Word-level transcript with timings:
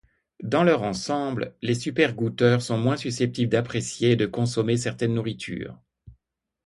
Dans 0.41 0.63
leur 0.63 0.81
ensemble, 0.81 1.53
les 1.61 1.75
super-goûteurs 1.75 2.63
sont 2.63 2.75
moins 2.79 2.97
susceptibles 2.97 3.51
d'apprécier 3.51 4.13
et 4.13 4.15
de 4.15 4.25
consommer 4.25 4.75
certaines 4.75 5.13
nourritures. 5.13 5.77